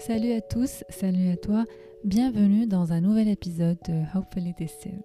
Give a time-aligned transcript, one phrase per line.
[0.00, 1.66] Salut à tous, salut à toi,
[2.04, 5.04] bienvenue dans un nouvel épisode de Hopefully Distilled.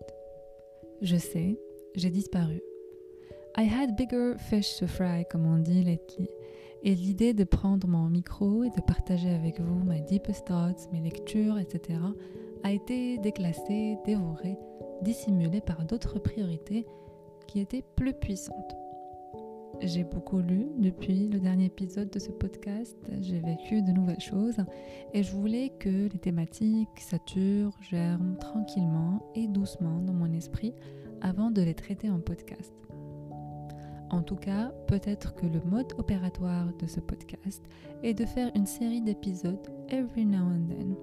[1.02, 1.60] Je sais,
[1.96, 2.62] j'ai disparu.
[3.58, 6.30] I had bigger fish to fry, comme on dit lately,
[6.82, 11.02] et l'idée de prendre mon micro et de partager avec vous mes deepest thoughts, mes
[11.02, 12.00] lectures, etc.,
[12.64, 14.58] a été déclassée, dévorée,
[15.02, 16.86] dissimulée par d'autres priorités
[17.48, 18.76] qui étaient plus puissantes.
[19.82, 24.58] J'ai beaucoup lu depuis le dernier épisode de ce podcast, j'ai vécu de nouvelles choses
[25.14, 30.74] et je voulais que les thématiques saturent, germent tranquillement et doucement dans mon esprit
[31.22, 32.74] avant de les traiter en podcast.
[34.12, 37.62] En tout cas, peut-être que le mode opératoire de ce podcast
[38.02, 40.96] est de faire une série d'épisodes every now and then.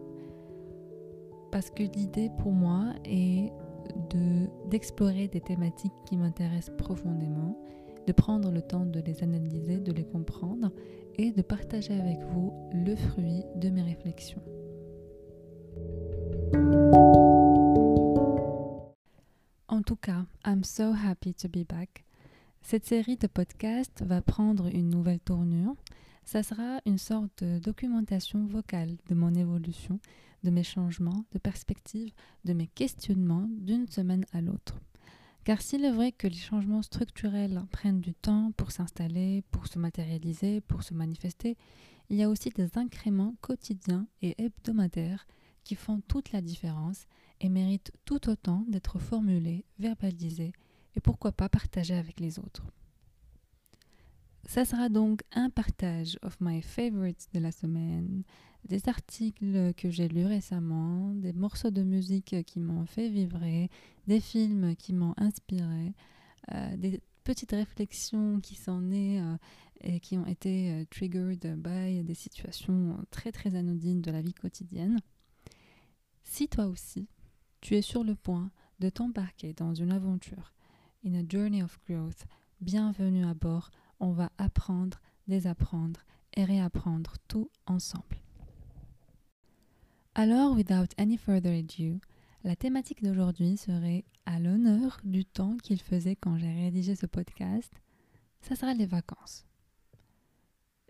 [1.50, 3.52] Parce que l'idée pour moi est
[4.10, 7.58] de d'explorer des thématiques qui m'intéressent profondément
[8.06, 10.72] de prendre le temps de les analyser, de les comprendre
[11.16, 14.42] et de partager avec vous le fruit de mes réflexions.
[19.68, 22.04] En tout cas, I'm so happy to be back.
[22.60, 25.74] Cette série de podcasts va prendre une nouvelle tournure.
[26.24, 29.98] Ça sera une sorte de documentation vocale de mon évolution,
[30.44, 32.12] de mes changements, de perspectives,
[32.44, 34.78] de mes questionnements d'une semaine à l'autre.
[35.44, 39.78] Car s'il est vrai que les changements structurels prennent du temps pour s'installer, pour se
[39.78, 41.56] matérialiser, pour se manifester,
[42.10, 45.26] il y a aussi des incréments quotidiens et hebdomadaires
[45.64, 47.06] qui font toute la différence
[47.40, 50.52] et méritent tout autant d'être formulés, verbalisés
[50.94, 52.64] et pourquoi pas partagés avec les autres.
[54.44, 58.24] Ça sera donc un partage of my favorites de la semaine,
[58.64, 63.70] des articles que j'ai lus récemment, des morceaux de musique qui m'ont fait vibrer,
[64.06, 65.94] des films qui m'ont inspiré,
[66.52, 69.36] euh, des petites réflexions qui sont nées euh,
[69.80, 74.34] et qui ont été euh, triggered by des situations très très anodines de la vie
[74.34, 74.98] quotidienne.
[76.24, 77.08] Si toi aussi,
[77.60, 78.50] tu es sur le point
[78.80, 80.52] de t'embarquer dans une aventure,
[81.04, 82.24] in a journey of growth,
[82.60, 83.70] bienvenue à bord
[84.02, 86.00] on va apprendre, désapprendre
[86.34, 88.21] et réapprendre tout ensemble.
[90.14, 91.98] Alors, without any further ado,
[92.44, 97.72] la thématique d'aujourd'hui serait à l'honneur du temps qu'il faisait quand j'ai rédigé ce podcast.
[98.42, 99.46] Ça sera les vacances.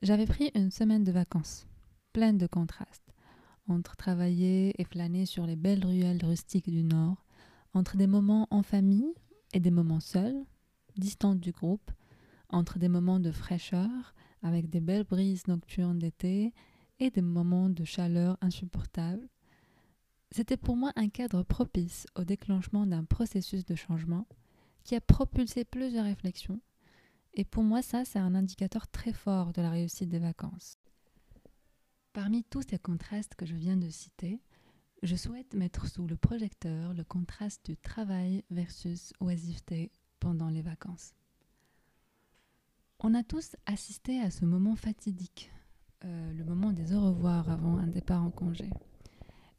[0.02, 1.68] J'avais pris une semaine de vacances,
[2.12, 3.14] pleine de contrastes,
[3.68, 7.24] entre travailler et flâner sur les belles ruelles rustiques du Nord,
[7.74, 9.14] entre des moments en famille
[9.52, 10.44] et des moments seuls,
[10.96, 11.92] distants du groupe,
[12.48, 16.52] entre des moments de fraîcheur avec des belles brises nocturnes d'été
[17.02, 19.28] et des moments de chaleur insupportable.
[20.30, 24.28] C'était pour moi un cadre propice au déclenchement d'un processus de changement
[24.84, 26.60] qui a propulsé plusieurs réflexions.
[27.34, 30.78] Et pour moi, ça, c'est un indicateur très fort de la réussite des vacances.
[32.12, 34.40] Parmi tous ces contrastes que je viens de citer,
[35.02, 41.14] je souhaite mettre sous le projecteur le contraste du travail versus oisiveté pendant les vacances.
[43.00, 45.50] On a tous assisté à ce moment fatidique,
[46.04, 48.68] euh, le moment des au revoir avant un départ en congé.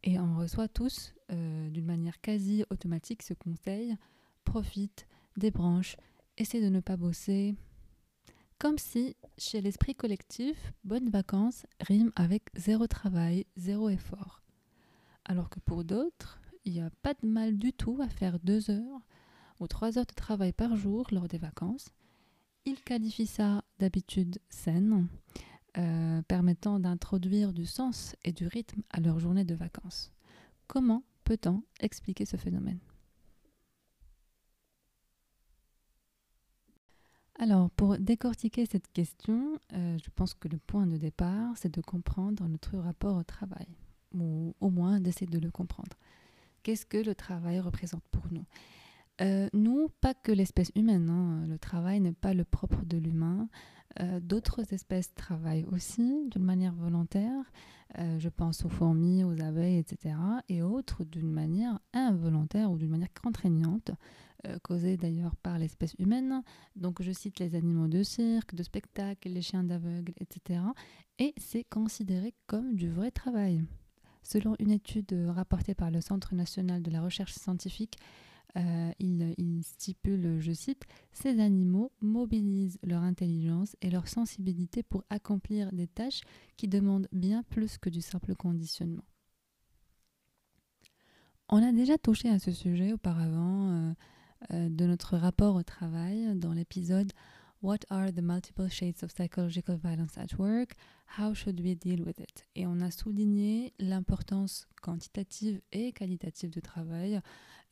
[0.04, 3.96] Et on reçoit tous, euh, d'une manière quasi automatique, ce conseil
[4.44, 5.96] profite, débranche,
[6.38, 7.56] essaie de ne pas bosser.
[8.60, 14.42] Comme si, chez l'esprit collectif, bonnes vacances rime avec zéro travail, zéro effort.
[15.26, 18.70] Alors que pour d'autres, il n'y a pas de mal du tout à faire deux
[18.70, 19.02] heures
[19.60, 21.94] ou trois heures de travail par jour lors des vacances
[22.66, 25.08] il qualifie ça d'habitude saine,
[25.78, 30.12] euh, permettant d'introduire du sens et du rythme à leur journée de vacances.
[30.68, 32.80] Comment peut-on expliquer ce phénomène?
[37.40, 41.82] Alors, pour décortiquer cette question, euh, je pense que le point de départ, c'est de
[41.82, 43.68] comprendre notre rapport au travail,
[44.14, 45.98] ou au moins d'essayer de le comprendre.
[46.62, 48.46] Qu'est-ce que le travail représente pour nous?
[49.24, 51.10] Euh, nous, pas que l'espèce humaine.
[51.10, 51.46] Hein.
[51.48, 53.48] Le travail n'est pas le propre de l'humain.
[54.00, 57.52] Euh, d'autres espèces travaillent aussi d'une manière volontaire.
[58.00, 60.16] Euh, je pense aux fourmis, aux abeilles, etc.
[60.50, 63.92] Et autres d'une manière involontaire ou d'une manière contraignante,
[64.62, 66.44] causée d'ailleurs par l'espèce humaine.
[66.76, 70.60] Donc je cite les animaux de cirque, de spectacle, les chiens d'aveugle, etc.
[71.18, 73.64] Et c'est considéré comme du vrai travail.
[74.22, 77.98] Selon une étude rapportée par le Centre national de la recherche scientifique,
[78.56, 85.72] euh, il, stipule, je cite, Ces animaux mobilisent leur intelligence et leur sensibilité pour accomplir
[85.72, 86.22] des tâches
[86.56, 89.06] qui demandent bien plus que du simple conditionnement.
[91.50, 93.94] On a déjà touché à ce sujet auparavant euh,
[94.52, 97.12] euh, de notre rapport au travail dans l'épisode
[97.64, 100.76] What are the multiple shades of psychological violence at work?
[101.18, 102.46] How should we deal with it?
[102.56, 107.22] Et on a souligné l'importance quantitative et qualitative du travail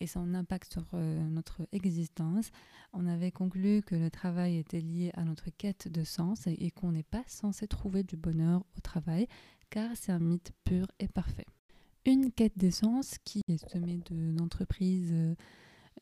[0.02, 2.50] et son impact sur euh, notre existence.
[2.92, 6.92] On avait conclu que le travail était lié à notre quête de sens et, qu'on
[6.92, 9.28] n'est pas censé trouver du bonheur au travail
[9.70, 11.46] car c'est un mythe pur et parfait.
[12.06, 15.36] Une quête de sens qui est semée d'entreprises euh,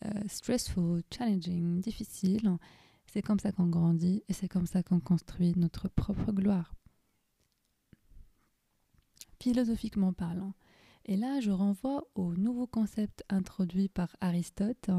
[0.05, 2.57] euh, stressful, challenging, difficiles.
[3.05, 6.73] C'est comme ça qu'on grandit et c'est comme ça qu'on construit notre propre gloire.
[9.41, 10.53] Philosophiquement parlant,
[11.09, 14.91] et là, je renvoie au nouveau concept introduit par Aristote,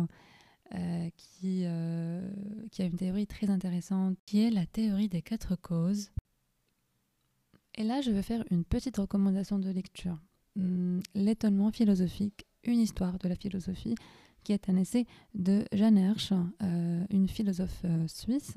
[0.75, 2.29] euh, qui, euh,
[2.73, 6.11] qui a une théorie très intéressante, qui est la théorie des quatre causes.
[7.77, 10.19] Et là, je vais faire une petite recommandation de lecture.
[10.57, 13.95] Hmm, l'étonnement philosophique, une histoire de la philosophie,
[14.45, 18.55] qui est un essai de Jeanne Hersch, euh, une philosophe suisse,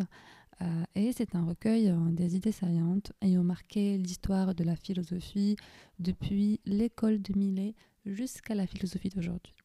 [0.61, 5.55] euh, et c'est un recueil euh, des idées saillantes ayant marqué l'histoire de la philosophie
[5.99, 7.75] depuis l'école de Millet
[8.05, 9.55] jusqu'à la philosophie d'aujourd'hui.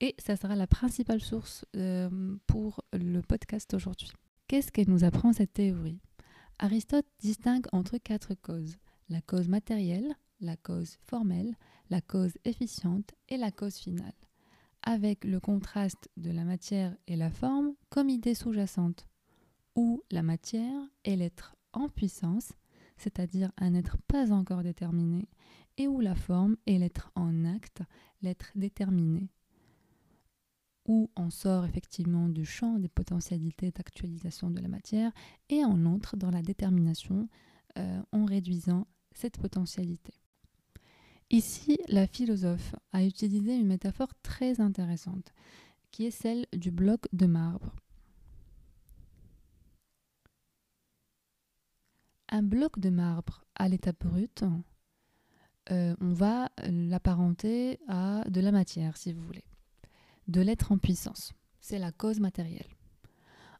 [0.00, 4.10] Et ça sera la principale source euh, pour le podcast aujourd'hui.
[4.48, 6.00] Qu'est-ce qu'elle nous apprend cette théorie?
[6.58, 8.76] Aristote distingue entre quatre causes.
[9.08, 11.54] La cause matérielle, la cause formelle,
[11.90, 14.12] la cause efficiente et la cause finale,
[14.82, 19.06] avec le contraste de la matière et la forme comme idée sous-jacente
[19.76, 22.52] où la matière est l'être en puissance,
[22.96, 25.28] c'est-à-dire un être pas encore déterminé,
[25.78, 27.82] et où la forme est l'être en acte,
[28.20, 29.30] l'être déterminé,
[30.86, 35.12] où on sort effectivement du champ des potentialités d'actualisation de la matière
[35.48, 37.28] et on entre dans la détermination
[37.78, 40.21] euh, en réduisant cette potentialité.
[41.32, 45.32] Ici, la philosophe a utilisé une métaphore très intéressante,
[45.90, 47.74] qui est celle du bloc de marbre.
[52.32, 54.42] un bloc de marbre à l'état brut,
[55.70, 59.44] euh, on va l'apparenter à de la matière, si vous voulez,
[60.28, 61.34] de l'être en puissance.
[61.60, 62.74] C'est la cause matérielle.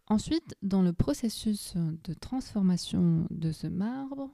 [0.07, 4.31] Ensuite, dans le processus de transformation de ce marbre,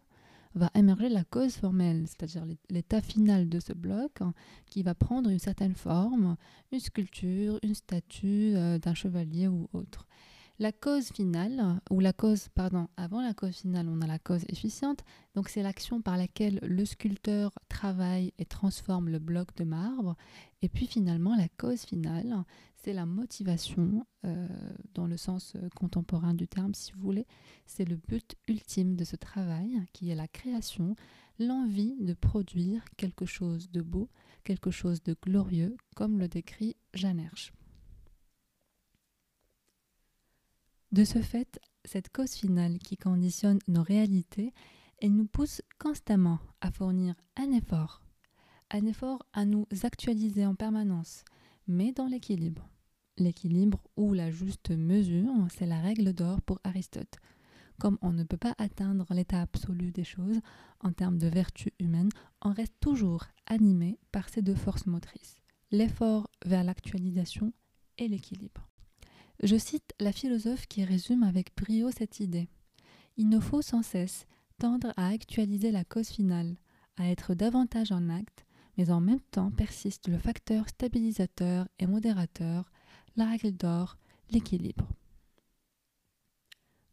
[0.55, 4.19] va émerger la cause formelle, c'est-à-dire l'état final de ce bloc
[4.67, 6.37] qui va prendre une certaine forme,
[6.73, 10.07] une sculpture, une statue euh, d'un chevalier ou autre.
[10.61, 14.45] La cause finale, ou la cause, pardon, avant la cause finale, on a la cause
[14.49, 15.05] efficiente.
[15.37, 20.17] Donc c'est l'action par laquelle le sculpteur travaille et transforme le bloc de marbre.
[20.61, 22.43] Et puis finalement, la cause finale,
[22.75, 24.49] c'est la motivation, euh,
[24.95, 27.29] dans le sens euh, contemporain du terme, si vous voulez.
[27.65, 30.97] C'est le but ultime de ce travail, qui est la création,
[31.39, 34.09] l'envie de produire quelque chose de beau,
[34.43, 37.53] quelque chose de glorieux, comme le décrit Jeanne Hersch.
[40.91, 44.55] De ce fait, cette cause finale qui conditionne nos réalités,
[45.03, 48.03] elle nous pousse constamment à fournir un effort,
[48.71, 51.25] un effort à nous actualiser en permanence,
[51.67, 52.71] mais dans l'équilibre.
[53.19, 57.17] L'équilibre ou la juste mesure, c'est la règle d'or pour Aristote.
[57.79, 60.41] Comme on ne peut pas atteindre l'état absolu des choses
[60.81, 62.11] en termes de vertu humaine,
[62.41, 65.37] on reste toujours animé par ces deux forces motrices,
[65.71, 67.53] l'effort vers l'actualisation
[67.99, 68.69] et l'équilibre.
[69.43, 72.49] Je cite la philosophe qui résume avec brio cette idée.
[73.17, 74.27] Il nous faut sans cesse
[74.59, 76.57] tendre à actualiser la cause finale,
[76.97, 78.45] à être davantage en acte,
[78.77, 82.71] mais en même temps persiste le facteur stabilisateur et modérateur,
[83.17, 83.97] la règle d'or,
[84.31, 84.89] l'équilibre.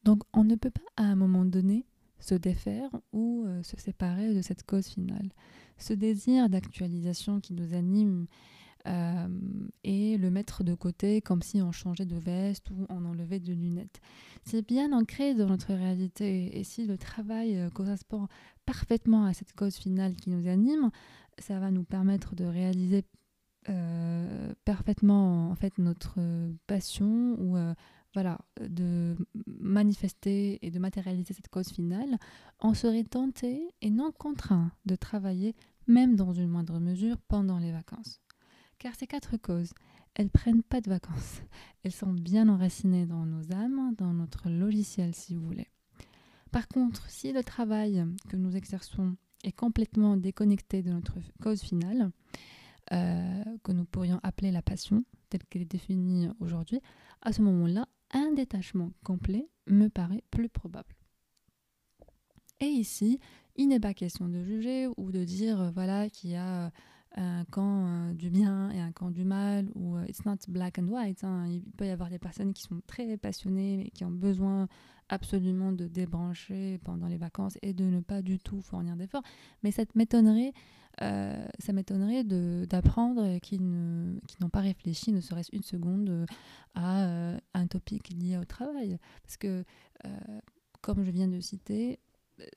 [0.03, 1.85] Donc on ne peut pas à un moment donné
[2.19, 5.31] se défaire ou euh, se séparer de cette cause finale.
[5.77, 8.27] Ce désir d'actualisation qui nous anime
[8.87, 9.27] euh,
[9.83, 13.53] et le mettre de côté comme si on changeait de veste ou on enlevait de
[13.53, 13.99] lunettes.
[14.43, 18.27] C'est bien ancré dans notre réalité et si le travail euh, correspond
[18.65, 20.91] parfaitement à cette cause finale qui nous anime,
[21.39, 23.05] ça va nous permettre de réaliser
[23.69, 26.19] euh, parfaitement en fait notre
[26.67, 27.57] passion ou
[28.13, 29.15] voilà de
[29.45, 32.17] manifester et de matérialiser cette cause finale,
[32.61, 35.55] on serait tenté et non contraint de travailler
[35.87, 38.21] même dans une moindre mesure pendant les vacances.
[38.79, 39.73] Car ces quatre causes,
[40.15, 41.41] elles prennent pas de vacances.
[41.83, 45.67] Elles sont bien enracinées dans nos âmes, dans notre logiciel si vous voulez.
[46.51, 52.11] Par contre, si le travail que nous exerçons est complètement déconnecté de notre cause finale,
[52.93, 56.79] euh, que nous pourrions appeler la passion, telle qu'elle est définie aujourd'hui,
[57.21, 60.95] à ce moment-là, un détachement complet me paraît plus probable.
[62.61, 63.19] Et ici,
[63.55, 66.71] il n'est pas question de juger ou de dire voilà qu'il y a
[67.15, 70.79] un camp euh, du bien et un camp du mal, ou euh, it's not black
[70.79, 71.23] and white.
[71.23, 71.47] Hein.
[71.47, 74.67] Il peut y avoir des personnes qui sont très passionnées, mais qui ont besoin
[75.07, 79.23] absolument de débrancher pendant les vacances et de ne pas du tout fournir d'efforts.
[79.63, 80.51] Mais ça m'étonnerait,
[81.01, 86.25] euh, ça m'étonnerait d'apprendre qu'ils n'ont pas réfléchi, ne serait-ce une seconde,
[86.73, 88.97] à un topic lié au travail.
[89.21, 89.63] Parce que,
[90.81, 91.99] comme je viens de citer,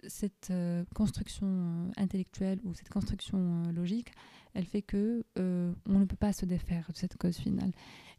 [0.07, 0.51] cette
[0.95, 4.13] construction intellectuelle ou cette construction logique,
[4.59, 7.71] elle fait que euh, on ne peut pas se défaire de cette cause finale.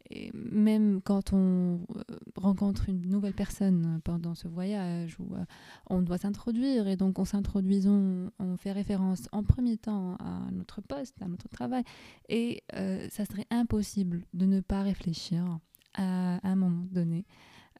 [0.09, 2.03] Et même quand on euh,
[2.37, 5.43] rencontre une nouvelle personne pendant ce voyage où euh,
[5.89, 10.79] on doit s'introduire et donc en s'introduisant, on fait référence en premier temps à notre
[10.79, 11.83] poste, à notre travail
[12.29, 12.63] et
[13.09, 15.59] ça serait impossible de ne pas réfléchir
[15.93, 17.25] à un moment donné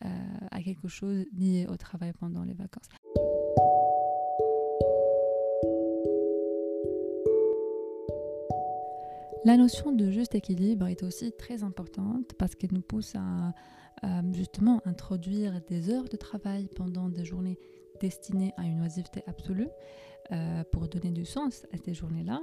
[0.01, 2.89] à quelque chose lié au travail pendant les vacances.
[9.45, 13.53] La notion de juste équilibre est aussi très importante parce qu'elle nous pousse à,
[14.33, 17.57] justement introduire des heures de travail pendant des journées
[18.01, 19.69] destinées à une oisiveté absolue
[20.31, 22.41] euh, pour donner du sens à ces journées-là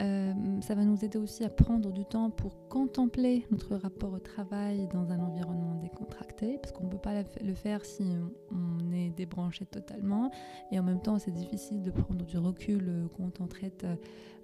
[0.00, 4.18] euh, ça va nous aider aussi à prendre du temps pour contempler notre rapport au
[4.18, 8.04] travail dans un environnement décontracté, parce qu'on ne peut pas le faire si
[8.50, 10.30] on est débranché totalement.
[10.70, 13.84] Et en même temps, c'est difficile de prendre du recul euh, quand on traite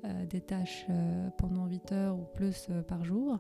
[0.05, 0.87] euh, des tâches
[1.39, 3.39] pendant 8 heures ou plus par jour.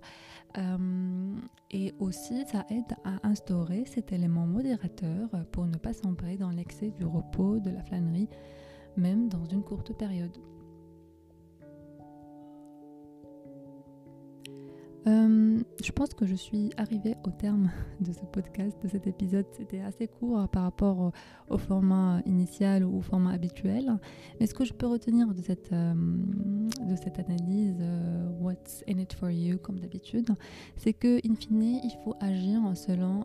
[1.72, 6.90] et aussi, ça aide à instaurer cet élément modérateur pour ne pas s'embrer dans l'excès
[6.90, 8.28] du repos, de la flânerie,
[8.96, 10.38] même dans une courte période.
[15.08, 19.46] Euh, je pense que je suis arrivée au terme de ce podcast, de cet épisode.
[19.52, 21.12] C'était assez court par rapport
[21.48, 23.98] au, format initial ou au format habituel.
[24.38, 28.98] Mais ce que je peux retenir de cette, euh, de cette analyse, euh, What's in
[28.98, 30.30] it for you, comme d'habitude,
[30.76, 33.24] c'est que, in fine, il faut agir selon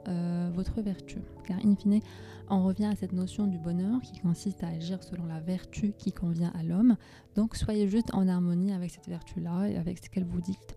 [0.53, 1.17] votre vertu.
[1.45, 2.01] Car, in fine,
[2.49, 6.11] on revient à cette notion du bonheur qui consiste à agir selon la vertu qui
[6.11, 6.97] convient à l'homme.
[7.35, 10.75] Donc, soyez juste en harmonie avec cette vertu-là et avec ce qu'elle vous dicte.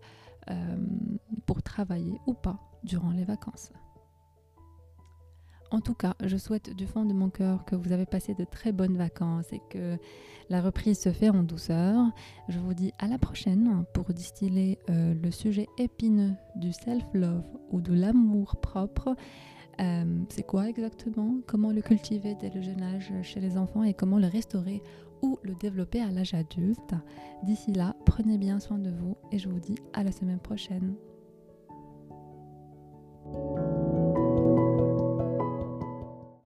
[0.49, 0.77] Euh,
[1.45, 3.71] pour travailler ou pas durant les vacances.
[5.69, 8.43] En tout cas, je souhaite du fond de mon cœur que vous avez passé de
[8.43, 9.97] très bonnes vacances et que
[10.49, 12.05] la reprise se fait en douceur.
[12.49, 17.79] Je vous dis à la prochaine pour distiller euh, le sujet épineux du self-love ou
[17.81, 19.15] de l'amour propre.
[19.79, 21.35] Euh, c'est quoi exactement?
[21.47, 24.83] Comment le cultiver dès le jeune âge chez les enfants et comment le restaurer
[25.21, 26.93] ou le développer à l'âge adulte.
[27.43, 30.95] D'ici là, prenez bien soin de vous et je vous dis à la semaine prochaine.